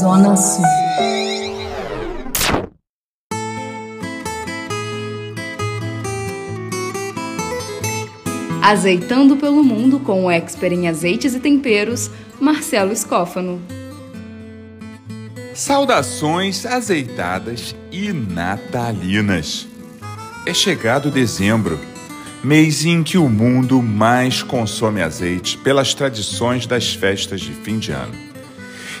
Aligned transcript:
Zona 0.00 0.36
Sul. 0.36 0.64
Azeitando 8.62 9.36
pelo 9.36 9.62
mundo 9.62 10.00
com 10.00 10.24
o 10.24 10.30
expert 10.30 10.72
em 10.72 10.88
azeites 10.88 11.34
e 11.34 11.40
temperos, 11.40 12.10
Marcelo 12.40 12.92
Escófano. 12.92 13.60
Saudações 15.54 16.64
azeitadas 16.64 17.76
e 17.92 18.12
natalinas. 18.12 19.68
É 20.46 20.52
chegado 20.52 21.10
dezembro, 21.10 21.78
mês 22.44 22.84
em 22.84 23.02
que 23.02 23.16
o 23.16 23.28
mundo 23.28 23.82
mais 23.82 24.42
consome 24.42 25.00
azeite 25.00 25.56
pelas 25.58 25.94
tradições 25.94 26.66
das 26.66 26.92
festas 26.92 27.40
de 27.40 27.52
fim 27.52 27.78
de 27.78 27.90
ano. 27.90 28.12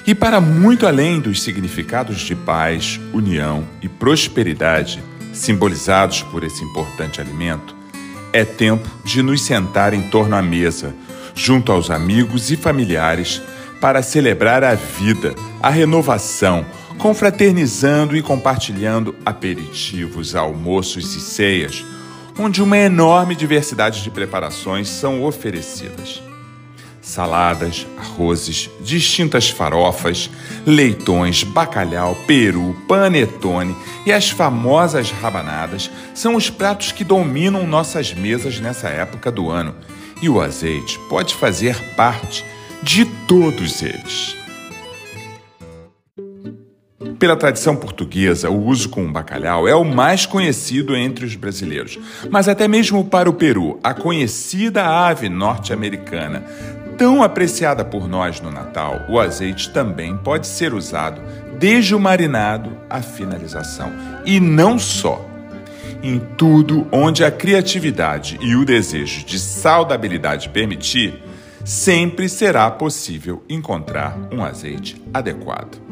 E 0.06 0.14
para 0.14 0.40
muito 0.40 0.86
além 0.86 1.20
dos 1.20 1.42
significados 1.42 2.20
de 2.20 2.34
paz, 2.34 3.00
união 3.12 3.64
e 3.82 3.88
prosperidade 3.88 5.02
simbolizados 5.32 6.22
por 6.22 6.44
esse 6.44 6.62
importante 6.62 7.20
alimento, 7.20 7.74
é 8.32 8.44
tempo 8.44 8.88
de 9.04 9.22
nos 9.22 9.42
sentar 9.42 9.94
em 9.94 10.02
torno 10.02 10.36
à 10.36 10.42
mesa, 10.42 10.94
junto 11.34 11.70
aos 11.70 11.90
amigos 11.90 12.50
e 12.50 12.56
familiares 12.56 13.42
para 13.80 14.02
celebrar 14.02 14.64
a 14.64 14.74
vida, 14.74 15.34
a 15.62 15.68
renovação, 15.68 16.64
confraternizando 16.98 18.16
e 18.16 18.22
compartilhando 18.22 19.14
aperitivos, 19.24 20.34
almoços 20.34 21.14
e 21.14 21.20
ceias, 21.20 21.84
onde 22.38 22.62
uma 22.62 22.76
enorme 22.76 23.34
diversidade 23.34 24.02
de 24.02 24.10
preparações 24.10 24.88
são 24.88 25.22
oferecidas. 25.24 26.22
Saladas, 27.00 27.86
arrozes, 27.98 28.70
distintas 28.80 29.50
farofas, 29.50 30.30
leitões, 30.66 31.44
bacalhau, 31.44 32.16
peru, 32.26 32.74
panetone 32.88 33.76
e 34.06 34.12
as 34.12 34.30
famosas 34.30 35.10
rabanadas 35.10 35.90
são 36.14 36.34
os 36.34 36.48
pratos 36.48 36.92
que 36.92 37.04
dominam 37.04 37.66
nossas 37.66 38.14
mesas 38.14 38.58
nessa 38.58 38.88
época 38.88 39.30
do 39.30 39.50
ano. 39.50 39.74
E 40.22 40.28
o 40.30 40.40
azeite 40.40 40.98
pode 41.10 41.34
fazer 41.34 41.78
parte 41.94 42.44
de 42.82 43.04
todos 43.04 43.82
eles. 43.82 44.43
Pela 47.24 47.36
tradição 47.36 47.74
portuguesa, 47.74 48.50
o 48.50 48.66
uso 48.66 48.90
com 48.90 49.02
o 49.02 49.10
bacalhau 49.10 49.66
é 49.66 49.74
o 49.74 49.82
mais 49.82 50.26
conhecido 50.26 50.94
entre 50.94 51.24
os 51.24 51.34
brasileiros. 51.34 51.98
Mas 52.28 52.48
até 52.48 52.68
mesmo 52.68 53.02
para 53.02 53.30
o 53.30 53.32
Peru, 53.32 53.80
a 53.82 53.94
conhecida 53.94 54.84
ave 54.84 55.30
norte-americana, 55.30 56.44
tão 56.98 57.22
apreciada 57.22 57.82
por 57.82 58.06
nós 58.06 58.42
no 58.42 58.50
Natal, 58.50 59.06
o 59.08 59.18
azeite 59.18 59.70
também 59.70 60.14
pode 60.18 60.46
ser 60.46 60.74
usado 60.74 61.18
desde 61.58 61.94
o 61.94 61.98
marinado 61.98 62.76
à 62.90 63.00
finalização. 63.00 63.90
E 64.26 64.38
não 64.38 64.78
só. 64.78 65.26
Em 66.02 66.20
tudo 66.36 66.86
onde 66.92 67.24
a 67.24 67.30
criatividade 67.30 68.38
e 68.42 68.54
o 68.54 68.66
desejo 68.66 69.24
de 69.24 69.38
saudabilidade 69.38 70.50
permitir, 70.50 71.22
sempre 71.64 72.28
será 72.28 72.70
possível 72.70 73.42
encontrar 73.48 74.14
um 74.30 74.44
azeite 74.44 75.02
adequado. 75.14 75.83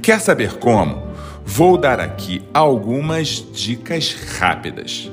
Quer 0.00 0.20
saber 0.20 0.54
como? 0.54 1.02
Vou 1.44 1.76
dar 1.76 2.00
aqui 2.00 2.42
algumas 2.54 3.44
dicas 3.52 4.16
rápidas. 4.38 5.10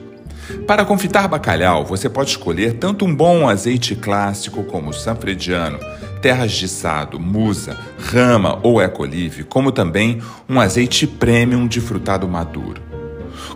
Para 0.65 0.85
confitar 0.85 1.27
bacalhau, 1.27 1.85
você 1.85 2.09
pode 2.09 2.31
escolher 2.31 2.73
tanto 2.73 3.05
um 3.05 3.13
bom 3.13 3.47
azeite 3.47 3.95
clássico 3.95 4.63
como 4.63 4.93
sanfrediano, 4.93 5.79
terras 6.21 6.51
de 6.51 6.67
sado, 6.67 7.19
musa, 7.19 7.77
rama 7.99 8.59
ou 8.63 8.81
ecolive, 8.81 9.43
como 9.43 9.71
também 9.71 10.21
um 10.47 10.59
azeite 10.59 11.05
premium 11.05 11.67
de 11.67 11.79
frutado 11.79 12.27
maduro. 12.27 12.81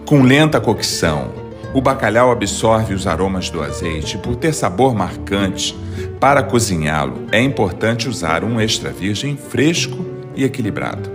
Com 0.06 0.22
lenta 0.22 0.62
cocção, 0.62 1.32
o 1.74 1.82
bacalhau 1.82 2.32
absorve 2.32 2.94
os 2.94 3.08
aromas 3.08 3.50
do 3.50 3.62
azeite 3.62 4.18
por 4.18 4.36
ter 4.36 4.54
sabor 4.54 4.94
marcante. 4.94 5.76
Para 6.20 6.44
cozinhá-lo, 6.44 7.28
é 7.32 7.42
importante 7.42 8.08
usar 8.08 8.44
um 8.44 8.62
extra 8.62 8.92
virgem 8.92 9.36
fresco 9.36 10.13
e 10.36 10.44
equilibrado. 10.44 11.10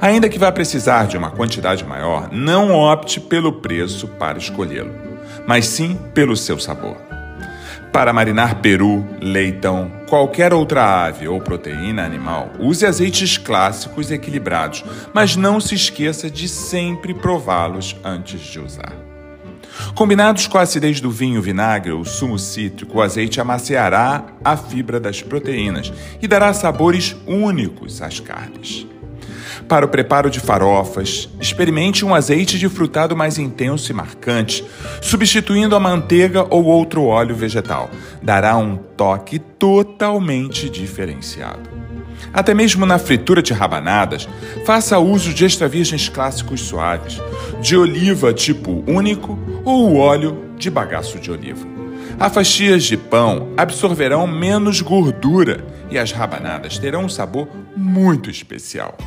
Ainda 0.00 0.28
que 0.28 0.38
vá 0.38 0.52
precisar 0.52 1.06
de 1.06 1.16
uma 1.16 1.30
quantidade 1.30 1.84
maior, 1.84 2.28
não 2.32 2.72
opte 2.72 3.20
pelo 3.20 3.54
preço 3.54 4.06
para 4.06 4.38
escolhê-lo, 4.38 4.92
mas 5.46 5.66
sim 5.66 5.98
pelo 6.12 6.36
seu 6.36 6.58
sabor. 6.58 6.96
Para 7.92 8.12
marinar 8.12 8.56
peru, 8.56 9.06
leitão, 9.20 9.90
qualquer 10.08 10.52
outra 10.52 11.06
ave 11.06 11.28
ou 11.28 11.40
proteína 11.40 12.04
animal, 12.04 12.50
use 12.58 12.84
azeites 12.84 13.38
clássicos 13.38 14.10
equilibrados, 14.10 14.84
mas 15.12 15.36
não 15.36 15.60
se 15.60 15.76
esqueça 15.76 16.28
de 16.28 16.48
sempre 16.48 17.14
prová-los 17.14 17.96
antes 18.04 18.40
de 18.40 18.58
usar. 18.58 19.13
Combinados 19.94 20.46
com 20.46 20.58
a 20.58 20.62
acidez 20.62 21.00
do 21.00 21.10
vinho, 21.10 21.42
vinagre, 21.42 21.92
o 21.92 22.04
sumo 22.04 22.38
cítrico, 22.38 22.98
o 22.98 23.02
azeite 23.02 23.40
amaciará 23.40 24.24
a 24.44 24.56
fibra 24.56 24.98
das 24.98 25.22
proteínas 25.22 25.92
e 26.20 26.26
dará 26.26 26.52
sabores 26.52 27.16
únicos 27.26 28.00
às 28.02 28.20
carnes. 28.20 28.86
Para 29.68 29.86
o 29.86 29.88
preparo 29.88 30.30
de 30.30 30.40
farofas, 30.40 31.28
experimente 31.40 32.04
um 32.04 32.14
azeite 32.14 32.58
de 32.58 32.68
frutado 32.68 33.16
mais 33.16 33.38
intenso 33.38 33.90
e 33.90 33.94
marcante, 33.94 34.64
substituindo 35.00 35.74
a 35.74 35.80
manteiga 35.80 36.46
ou 36.50 36.64
outro 36.64 37.04
óleo 37.04 37.34
vegetal. 37.34 37.90
Dará 38.22 38.56
um 38.56 38.76
toque 38.76 39.38
totalmente 39.38 40.68
diferenciado. 40.68 41.83
Até 42.34 42.52
mesmo 42.52 42.84
na 42.84 42.98
fritura 42.98 43.40
de 43.40 43.52
rabanadas, 43.52 44.28
faça 44.66 44.98
uso 44.98 45.32
de 45.32 45.44
extra 45.44 45.68
virgens 45.68 46.08
clássicos 46.08 46.62
suaves, 46.62 47.20
de 47.62 47.76
oliva 47.76 48.34
tipo 48.34 48.82
único 48.88 49.38
ou 49.64 49.88
o 49.88 49.96
óleo 49.96 50.44
de 50.58 50.68
bagaço 50.68 51.20
de 51.20 51.30
oliva. 51.30 51.64
As 52.18 52.32
fatias 52.32 52.84
de 52.84 52.96
pão 52.96 53.48
absorverão 53.56 54.26
menos 54.26 54.80
gordura 54.80 55.64
e 55.90 55.96
as 55.98 56.10
rabanadas 56.10 56.76
terão 56.76 57.04
um 57.04 57.08
sabor 57.08 57.48
muito 57.76 58.28
especial. 58.28 58.98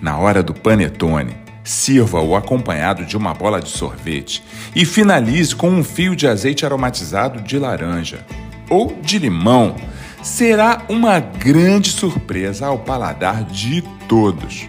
Na 0.00 0.16
hora 0.18 0.42
do 0.42 0.54
panetone, 0.54 1.36
sirva-o 1.64 2.36
acompanhado 2.36 3.04
de 3.04 3.16
uma 3.16 3.34
bola 3.34 3.60
de 3.60 3.70
sorvete 3.70 4.44
e 4.76 4.84
finalize 4.84 5.56
com 5.56 5.70
um 5.70 5.82
fio 5.82 6.14
de 6.14 6.26
azeite 6.26 6.64
aromatizado 6.64 7.40
de 7.40 7.58
laranja 7.58 8.24
ou 8.68 8.96
de 9.02 9.18
limão. 9.18 9.74
Será 10.24 10.82
uma 10.88 11.20
grande 11.20 11.90
surpresa 11.90 12.66
ao 12.66 12.78
paladar 12.78 13.44
de 13.44 13.82
todos. 14.08 14.66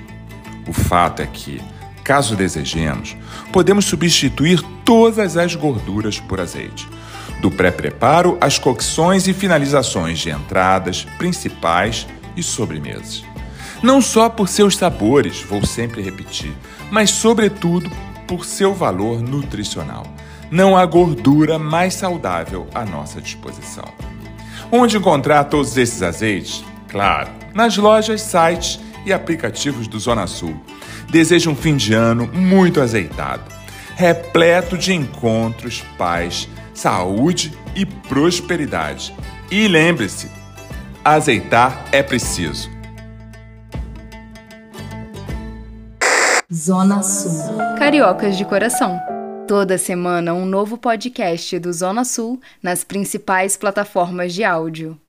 O 0.67 0.73
fato 0.73 1.21
é 1.21 1.25
que 1.25 1.59
Caso 2.05 2.35
desejemos, 2.35 3.17
podemos 3.51 3.85
substituir 3.85 4.61
todas 4.85 5.35
as 5.38 5.55
gorduras 5.55 6.19
por 6.19 6.39
azeite. 6.39 6.88
Do 7.41 7.49
pré-preparo 7.49 8.38
às 8.39 8.59
cocções 8.59 9.27
e 9.27 9.33
finalizações 9.33 10.19
de 10.19 10.29
entradas, 10.29 11.07
principais 11.17 12.05
e 12.38 12.44
sobremesas. 12.44 13.23
Não 13.81 14.03
só 14.03 14.29
por 14.29 14.47
seus 14.47 14.77
sabores, 14.77 15.41
vou 15.41 15.65
sempre 15.65 16.03
repetir, 16.03 16.53
mas 16.91 17.09
sobretudo 17.09 17.89
por 18.27 18.45
seu 18.45 18.71
valor 18.71 19.19
nutricional. 19.19 20.05
Não 20.51 20.77
há 20.77 20.85
gordura 20.85 21.57
mais 21.57 21.95
saudável 21.95 22.67
à 22.75 22.85
nossa 22.85 23.19
disposição. 23.19 23.91
Onde 24.71 24.97
encontrar 24.97 25.45
todos 25.45 25.77
esses 25.77 26.01
azeites? 26.01 26.63
Claro, 26.89 27.29
nas 27.53 27.77
lojas, 27.77 28.21
sites 28.21 28.79
e 29.05 29.13
aplicativos 29.13 29.87
do 29.87 29.99
Zona 29.99 30.27
Sul 30.27 30.59
desejo 31.09 31.51
um 31.51 31.55
fim 31.55 31.75
de 31.75 31.93
ano 31.93 32.29
muito 32.33 32.81
azeitado, 32.81 33.43
repleto 33.95 34.77
de 34.77 34.93
encontros, 34.93 35.83
paz, 35.97 36.49
saúde 36.73 37.53
e 37.75 37.85
prosperidade. 37.85 39.13
E 39.49 39.67
lembre-se, 39.67 40.29
azeitar 41.03 41.85
é 41.91 42.01
preciso. 42.01 42.69
Zona 46.53 47.01
Sul. 47.01 47.57
Cariocas 47.77 48.38
de 48.38 48.45
coração. 48.45 49.14
Toda 49.47 49.77
semana 49.77 50.33
um 50.33 50.44
novo 50.44 50.75
podcast 50.75 51.59
do 51.59 51.71
Zona 51.71 52.03
Sul 52.03 52.42
nas 52.63 52.83
principais 52.83 53.56
plataformas 53.56 54.33
de 54.33 54.44
áudio. 54.44 55.00